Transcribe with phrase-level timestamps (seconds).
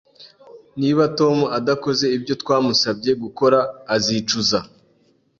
[0.79, 3.59] Niba Tom adakoze ibyo twamusabye gukora,
[3.95, 4.59] azicuza